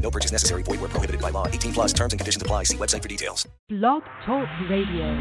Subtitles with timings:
[0.00, 0.62] No purchase necessary.
[0.62, 1.46] Void where prohibited by law.
[1.46, 2.64] 18 plus terms and conditions apply.
[2.64, 3.46] See website for details.
[3.68, 5.14] Blog Talk Radio.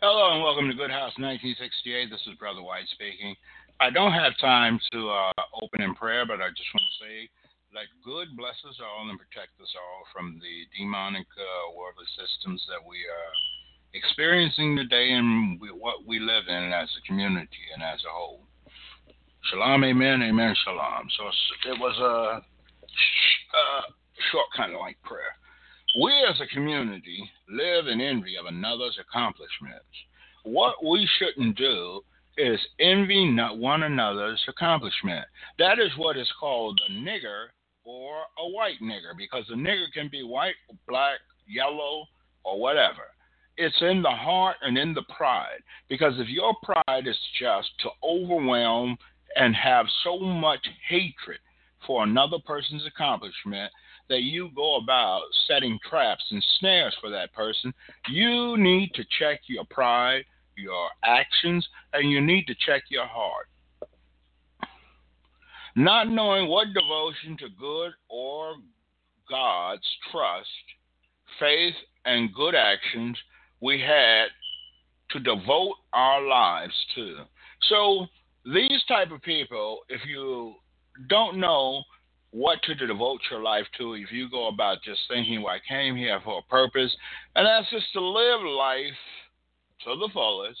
[0.00, 2.08] Hello and welcome to Good House 1968.
[2.08, 3.36] This is Brother White speaking.
[3.80, 7.28] I don't have time to uh, open in prayer, but I just want to say
[7.72, 12.64] let good bless us all and protect us all from the demonic uh, worldly systems
[12.66, 13.32] that we are
[13.94, 18.42] experiencing today and we, what we live in as a community and as a whole.
[19.44, 21.08] Shalom, amen, amen, shalom.
[21.16, 21.24] So
[21.70, 22.40] it was a,
[23.56, 23.82] a
[24.30, 25.34] short kind of like prayer.
[26.00, 29.86] We as a community live in envy of another's accomplishments.
[30.44, 32.02] What we shouldn't do
[32.36, 35.24] is envy not one another's accomplishment.
[35.58, 37.46] That is what is called a nigger
[37.84, 40.54] or a white nigger, because a nigger can be white,
[40.86, 42.04] black, yellow,
[42.44, 43.08] or whatever.
[43.56, 45.60] It's in the heart and in the pride.
[45.88, 48.96] Because if your pride is just to overwhelm
[49.36, 51.38] and have so much hatred
[51.86, 53.72] for another person's accomplishment
[54.08, 57.72] that you go about setting traps and snares for that person,
[58.08, 60.24] you need to check your pride,
[60.56, 63.46] your actions, and you need to check your heart.
[65.76, 68.54] Not knowing what devotion to good or
[69.28, 70.48] God's trust,
[71.38, 73.16] faith, and good actions
[73.60, 74.26] we had
[75.10, 77.18] to devote our lives to.
[77.68, 78.06] So,
[78.44, 80.54] these type of people, if you
[81.08, 81.82] don't know
[82.32, 85.96] what to devote your life to, if you go about just thinking, well, I came
[85.96, 86.94] here for a purpose,
[87.34, 88.94] and that's just to live life
[89.84, 90.58] to the fullest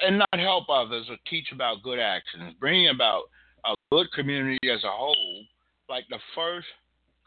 [0.00, 3.22] and not help others or teach about good actions, bringing about
[3.64, 5.42] a good community as a whole,
[5.88, 6.66] like the first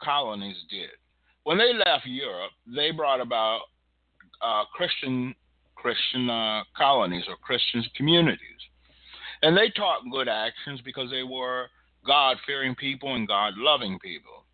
[0.01, 0.89] colonies did.
[1.43, 3.61] When they left Europe, they brought about
[4.41, 5.33] uh, Christian
[5.75, 8.39] Christian uh, colonies or Christian communities.
[9.41, 11.67] And they taught good actions because they were
[12.05, 14.45] God fearing people and God loving people.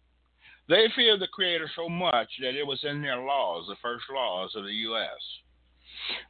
[0.69, 4.53] They feared the Creator so much that it was in their laws, the first laws
[4.55, 5.09] of the U.S.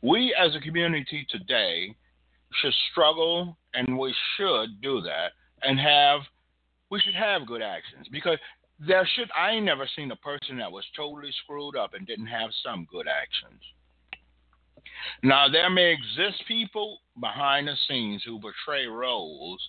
[0.01, 1.95] We as a community today
[2.61, 5.31] should struggle and we should do that
[5.61, 6.21] and have,
[6.89, 8.37] we should have good actions because
[8.79, 12.27] there should, I ain't never seen a person that was totally screwed up and didn't
[12.27, 13.61] have some good actions.
[15.21, 19.61] Now, there may exist people behind the scenes who portray roles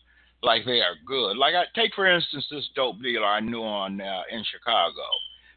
[0.43, 1.37] like they are good.
[1.37, 5.03] Like, I take for instance this dope dealer I knew on uh, in Chicago,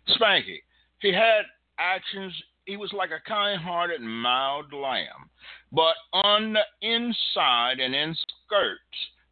[0.10, 0.60] Spanky.
[1.00, 1.44] He had
[1.80, 2.34] actions.
[2.66, 5.30] He was like a kind-hearted, mild lamb,
[5.72, 8.82] but on the inside and in skirts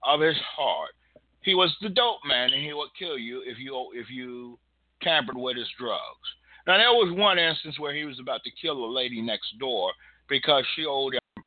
[0.03, 0.91] of his heart,
[1.41, 4.57] he was the dope man, and he would kill you if you if you
[5.01, 5.99] tampered with his drugs.
[6.65, 9.91] Now there was one instance where he was about to kill a lady next door
[10.29, 11.43] because she owed him.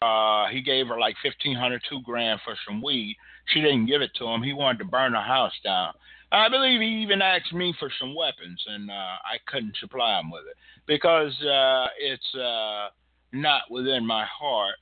[0.00, 3.16] Uh, he gave her like fifteen hundred, two grand for some weed.
[3.48, 4.42] She didn't give it to him.
[4.42, 5.92] He wanted to burn her house down.
[6.32, 10.30] I believe he even asked me for some weapons, and uh, I couldn't supply him
[10.30, 10.56] with it
[10.86, 12.88] because uh, it's uh,
[13.32, 14.76] not within my heart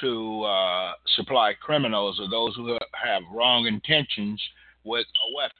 [0.00, 4.42] to uh, supply criminals or those who have wrong intentions
[4.84, 5.52] with a weapon.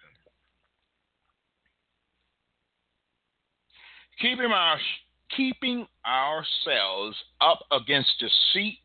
[4.20, 4.78] Keeping our
[5.34, 8.78] keeping ourselves up against the seat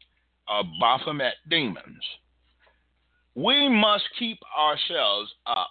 [0.47, 2.03] of Baphomet demons.
[3.35, 5.69] We must keep ourselves up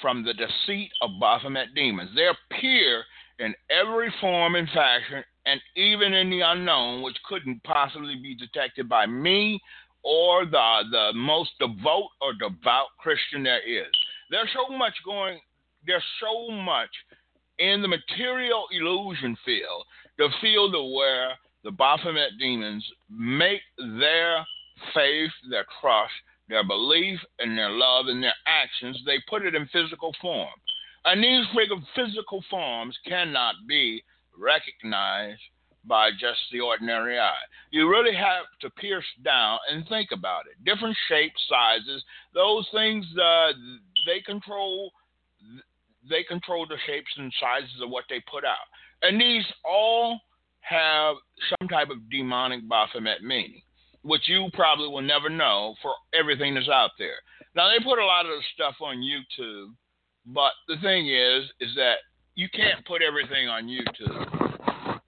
[0.00, 2.10] from the deceit of Baphomet demons.
[2.14, 3.04] They appear
[3.38, 8.88] in every form and fashion, and even in the unknown, which couldn't possibly be detected
[8.88, 9.60] by me
[10.02, 13.90] or the the most devout or devout Christian there is.
[14.30, 15.38] There's so much going.
[15.86, 16.90] There's so much
[17.60, 19.84] in the material illusion field,
[20.18, 21.30] the field of where
[21.62, 24.44] the Baphomet demons make their
[24.94, 26.12] faith, their trust,
[26.48, 30.48] their belief, and their love and their actions, they put it in physical form.
[31.04, 31.46] And these
[31.94, 34.02] physical forms cannot be
[34.36, 35.40] recognized
[35.84, 37.46] by just the ordinary eye.
[37.70, 40.62] You really have to pierce down and think about it.
[40.64, 42.02] Different shapes, sizes,
[42.34, 43.52] those things uh,
[44.06, 44.92] they control
[46.08, 48.56] they control the shapes and sizes of what they put out.
[49.02, 50.20] And these all
[50.60, 51.16] have
[51.48, 53.62] some type of demonic Baphomet meaning,
[54.02, 57.16] which you probably will never know for everything that's out there.
[57.54, 59.72] Now they put a lot of the stuff on YouTube,
[60.26, 61.96] but the thing is, is that
[62.34, 65.00] you can't put everything on YouTube.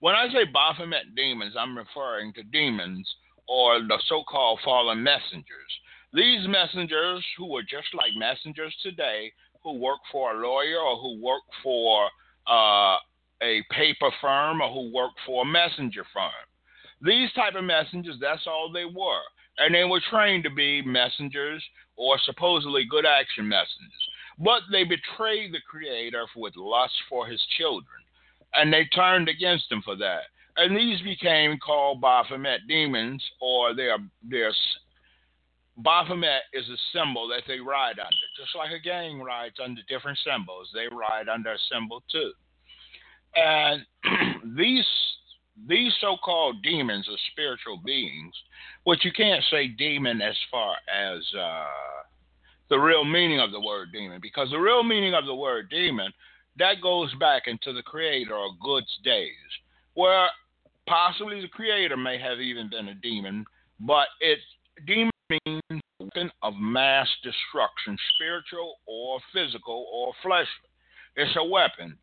[0.00, 3.08] When I say Baphomet demons, I'm referring to demons
[3.48, 5.72] or the so-called fallen messengers.
[6.12, 11.22] These messengers who are just like messengers today, who work for a lawyer or who
[11.22, 12.08] work for
[12.48, 12.96] uh,
[13.42, 16.30] a paper firm or who work for a messenger firm.
[17.00, 19.22] These type of messengers, that's all they were.
[19.58, 21.62] And they were trained to be messengers
[21.96, 24.08] or supposedly good action messengers.
[24.38, 27.86] But they betrayed the Creator with lust for his children.
[28.54, 30.22] And they turned against him for that.
[30.56, 34.52] And these became called Baphomet demons, or their their
[35.78, 38.26] Baphomet is a symbol that they ride under.
[38.36, 42.32] Just like a gang rides under different symbols, they ride under a symbol too.
[43.36, 43.86] And
[44.56, 44.86] these
[45.68, 48.32] these so-called demons are spiritual beings,
[48.84, 51.64] which you can't say demon as far as uh,
[52.70, 56.12] the real meaning of the word demon, because the real meaning of the word demon
[56.58, 59.30] that goes back into the creator of goods days,
[59.94, 60.28] where
[60.86, 63.44] possibly the creator may have even been a demon,
[63.80, 64.42] but it's
[64.86, 70.46] demon means weapon of mass destruction, spiritual or physical or fleshly.
[71.16, 71.96] It's a weapon.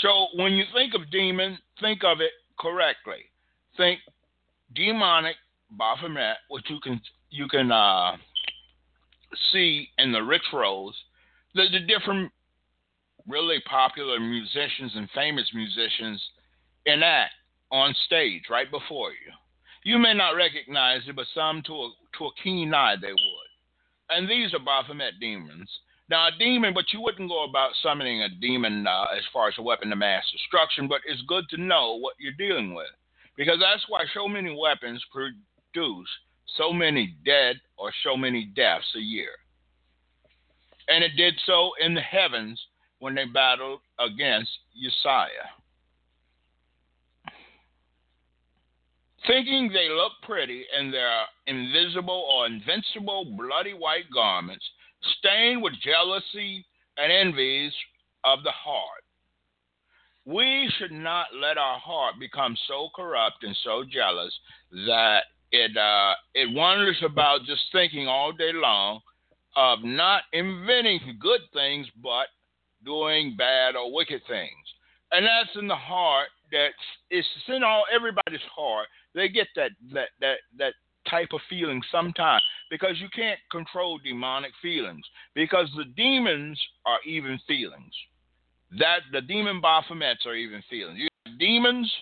[0.00, 3.30] So when you think of demon, think of it correctly.
[3.76, 4.00] Think
[4.74, 5.36] demonic
[5.70, 7.00] Baphomet, which you can
[7.30, 8.16] you can uh,
[9.52, 10.94] see in the rituals,
[11.54, 12.30] the, the different
[13.26, 16.22] really popular musicians and famous musicians
[16.84, 17.32] enact
[17.70, 19.32] on stage right before you.
[19.84, 23.50] You may not recognize it, but some to a, to a keen eye they would.
[24.10, 25.70] And these are Baphomet demons.
[26.08, 29.54] Now, a demon, but you wouldn't go about summoning a demon uh, as far as
[29.58, 32.90] a weapon of mass destruction, but it's good to know what you're dealing with.
[33.36, 36.08] Because that's why so many weapons produce
[36.56, 39.30] so many dead or so many deaths a year.
[40.88, 42.60] And it did so in the heavens
[42.98, 45.48] when they battled against Uzziah.
[49.26, 54.64] Thinking they look pretty in their invisible or invincible bloody white garments,
[55.18, 56.64] stained with jealousy
[56.96, 57.72] and envies
[58.24, 59.02] of the heart.
[60.24, 64.32] We should not let our heart become so corrupt and so jealous
[64.86, 69.00] that it uh, it wanders about just thinking all day long
[69.56, 72.26] of not inventing good things, but
[72.84, 74.50] doing bad or wicked things.
[75.10, 76.28] And that's in the heart.
[76.52, 76.74] That's
[77.10, 78.86] it's in all everybody's heart.
[79.14, 80.74] They get that that that that
[81.10, 85.04] type of feeling sometimes because you can't control demonic feelings
[85.34, 87.92] because the demons are even feelings.
[88.78, 90.98] That the demon Baphomets are even feelings.
[90.98, 91.92] You have demons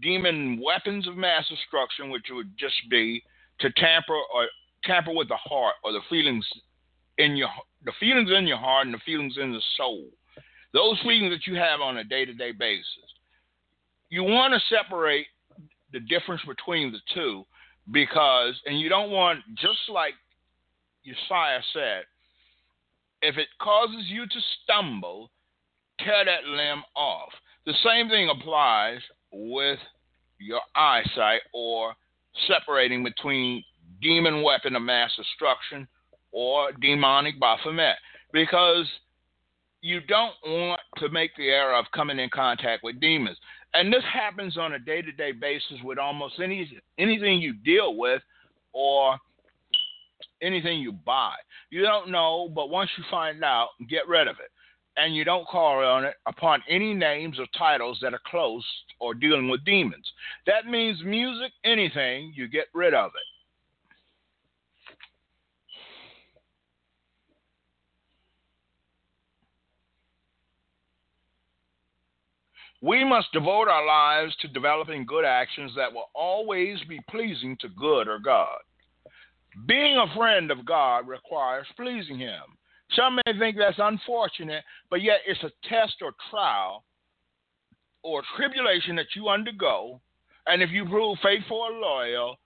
[0.00, 3.22] demon weapons of mass destruction, which would just be
[3.60, 4.46] to tamper or
[4.84, 6.46] tamper with the heart or the feelings
[7.18, 7.48] in your
[7.84, 10.06] the feelings in your heart and the feelings in the soul.
[10.72, 13.08] Those feelings that you have on a day-to-day basis.
[14.10, 15.26] You want to separate
[15.92, 17.44] the difference between the two
[17.90, 20.14] because and you don't want just like
[21.06, 22.04] Uzziah said,
[23.22, 25.30] if it causes you to stumble,
[26.00, 27.32] tear that limb off.
[27.66, 29.00] The same thing applies
[29.32, 29.78] with
[30.38, 31.94] your eyesight or
[32.46, 33.64] separating between
[34.00, 35.88] demon weapon of mass destruction
[36.30, 37.96] or demonic Baphomet
[38.32, 38.86] because
[39.80, 43.36] you don't want to make the error of coming in contact with demons.
[43.74, 47.96] And this happens on a day to day basis with almost any anything you deal
[47.96, 48.22] with
[48.72, 49.16] or
[50.42, 51.34] anything you buy.
[51.70, 54.50] You don't know, but once you find out, get rid of it
[54.98, 58.64] and you don't call on it upon any names or titles that are close
[59.00, 60.12] or dealing with demons.
[60.46, 63.27] That means music, anything, you get rid of it.
[72.80, 77.68] We must devote our lives to developing good actions that will always be pleasing to
[77.68, 78.58] good or God.
[79.66, 82.42] Being a friend of God requires pleasing Him.
[82.92, 86.84] Some may think that's unfortunate, but yet it's a test or trial
[88.02, 90.00] or tribulation that you undergo.
[90.46, 92.36] And if you prove faithful or loyal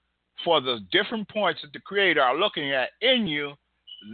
[0.44, 3.52] for the different points that the Creator are looking at in you,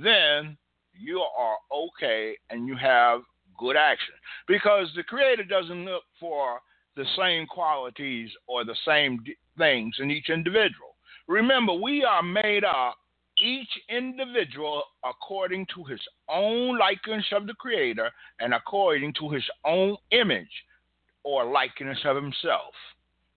[0.03, 0.59] then
[0.93, 3.21] you are okay and you have
[3.59, 4.15] good action.
[4.47, 6.61] Because the Creator doesn't look for
[6.97, 9.23] the same qualities or the same
[9.57, 10.97] things in each individual.
[11.27, 12.97] Remember, we are made up
[13.41, 18.11] each individual according to his own likeness of the Creator
[18.41, 20.47] and according to his own image
[21.23, 22.75] or likeness of himself.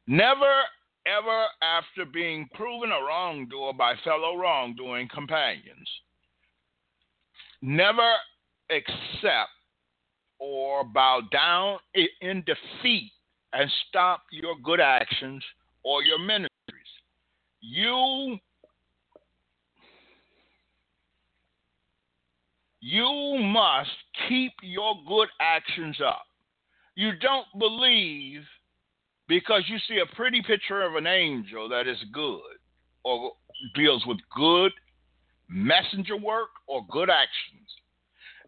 [0.08, 0.62] Never,
[1.06, 5.90] ever after being proven a wrongdoer by fellow wrongdoing companions.
[7.62, 8.13] Never,
[8.72, 9.51] accept
[10.41, 13.12] or bow down in defeat
[13.53, 15.43] and stop your good actions
[15.83, 16.50] or your ministries.
[17.62, 18.39] You
[22.79, 23.91] you must
[24.27, 26.24] keep your good actions up.
[26.95, 28.41] You don't believe
[29.27, 32.41] because you see a pretty picture of an angel that is good
[33.03, 33.33] or
[33.75, 34.71] deals with good
[35.48, 37.69] messenger work or good actions.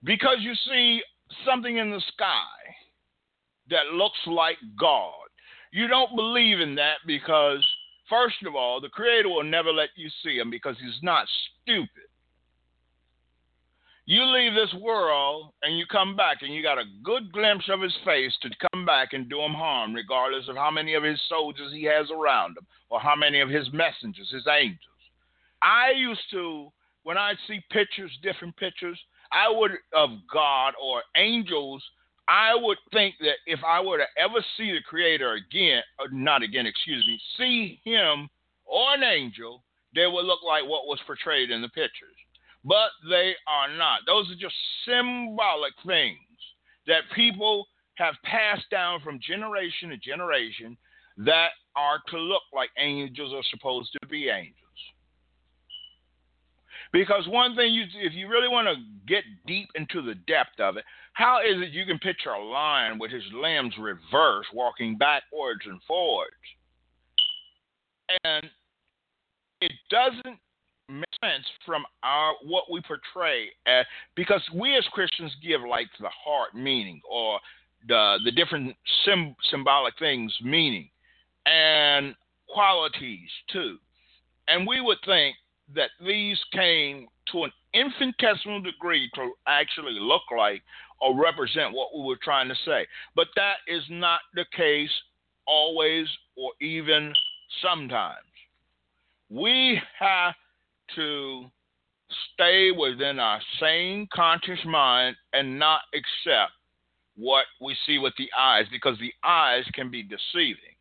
[0.03, 1.01] Because you see
[1.45, 2.75] something in the sky
[3.69, 5.13] that looks like God.
[5.71, 7.65] You don't believe in that because,
[8.09, 11.27] first of all, the Creator will never let you see him because he's not
[11.63, 12.09] stupid.
[14.05, 17.81] You leave this world and you come back and you got a good glimpse of
[17.81, 21.19] his face to come back and do him harm, regardless of how many of his
[21.29, 24.79] soldiers he has around him or how many of his messengers, his angels.
[25.61, 26.67] I used to,
[27.03, 28.99] when I'd see pictures, different pictures,
[29.33, 31.83] I would of God or angels,
[32.27, 36.43] I would think that if I were to ever see the Creator again, or not
[36.43, 38.29] again, excuse me, see him
[38.65, 39.63] or an angel,
[39.93, 42.15] they would look like what was portrayed in the pictures
[42.63, 44.01] but they are not.
[44.05, 46.17] Those are just symbolic things
[46.87, 50.77] that people have passed down from generation to generation
[51.17, 54.57] that are to look like angels are supposed to be angels.
[56.93, 58.75] Because one thing, you, if you really want to
[59.07, 62.99] get deep into the depth of it, how is it you can picture a lion
[62.99, 66.31] with his limbs reversed, walking backwards and forwards?
[68.23, 68.45] And
[69.59, 70.37] it doesn't
[70.87, 73.83] make sense from our what we portray uh,
[74.15, 77.39] because we as Christians give like the heart meaning or
[77.87, 80.89] the the different sim, symbolic things meaning
[81.45, 82.15] and
[82.47, 83.77] qualities too.
[84.47, 85.35] And we would think
[85.75, 90.61] that these came to an infinitesimal degree to actually look like
[91.01, 92.85] or represent what we were trying to say.
[93.15, 94.91] But that is not the case
[95.45, 97.13] always or even
[97.61, 98.17] sometimes.
[99.29, 100.35] We have
[100.95, 101.45] to
[102.33, 106.51] stay within our sane, conscious mind and not accept
[107.15, 110.73] what we see with the eyes because the eyes can be deceiving.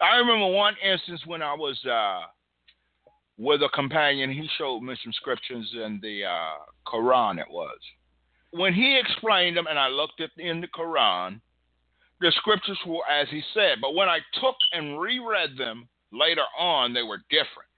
[0.00, 2.26] I remember one instance when I was uh,
[3.38, 7.78] with a companion, he showed me some scriptures in the uh, Quran, it was.
[8.50, 11.40] When he explained them and I looked at in the Quran,
[12.20, 16.92] the scriptures were as he said, but when I took and reread them later on,
[16.92, 17.68] they were different.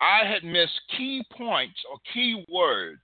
[0.00, 3.00] I had missed key points or key words,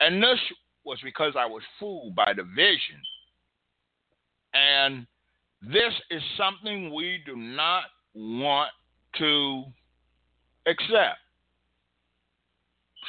[0.00, 0.40] and this
[0.84, 3.00] was because I was fooled by the vision.
[4.54, 5.06] And
[5.62, 8.70] this is something we do not want
[9.18, 9.64] to
[10.66, 11.18] accept.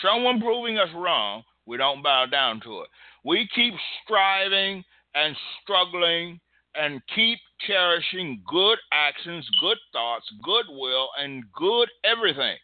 [0.04, 2.90] Someone proving us wrong, we don't bow down to it.
[3.24, 4.84] We keep striving
[5.16, 6.40] and struggling
[6.76, 12.56] and keep cherishing good actions, good thoughts, goodwill, and good everything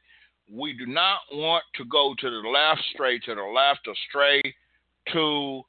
[0.51, 4.41] we do not want to go to the left, straight to the left, or stray
[5.13, 5.61] to,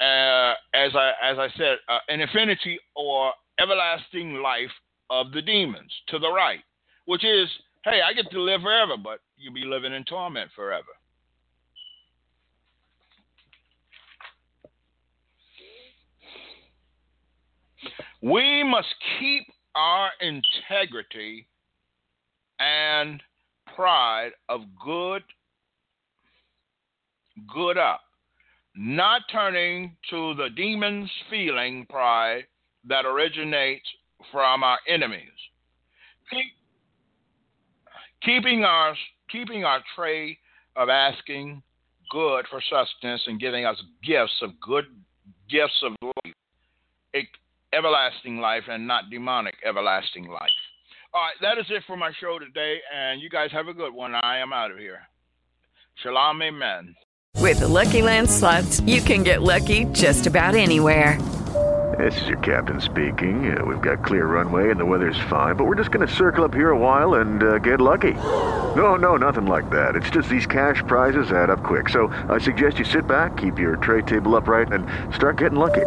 [0.00, 4.70] uh, as I as I said, uh, an infinity or everlasting life
[5.10, 6.60] of the demons to the right,
[7.06, 7.48] which is,
[7.84, 10.84] hey, I get to live forever, but you'll be living in torment forever.
[18.26, 21.46] We must keep our integrity
[22.58, 23.22] and
[23.76, 25.22] pride of good
[27.54, 28.00] good up,
[28.74, 32.46] not turning to the demon's feeling pride
[32.88, 33.86] that originates
[34.32, 35.38] from our enemies.
[36.28, 36.46] Keep,
[38.24, 38.96] keeping our
[39.30, 40.36] keeping our tray
[40.74, 41.62] of asking
[42.10, 44.86] good for sustenance and giving us gifts of good
[45.48, 46.34] gifts of life,
[47.72, 50.50] everlasting life, and not demonic everlasting life.
[51.14, 53.94] All right, that is it for my show today, and you guys have a good
[53.94, 54.14] one.
[54.14, 55.00] I am out of here.
[56.02, 56.94] Shalom, amen.
[57.40, 61.20] With the Lucky Land slots, you can get lucky just about anywhere.
[61.98, 63.56] This is your captain speaking.
[63.56, 66.44] Uh, we've got clear runway and the weather's fine, but we're just going to circle
[66.44, 68.12] up here a while and uh, get lucky.
[68.12, 69.96] No, no, nothing like that.
[69.96, 71.88] It's just these cash prizes add up quick.
[71.88, 75.86] So I suggest you sit back, keep your tray table upright, and start getting lucky.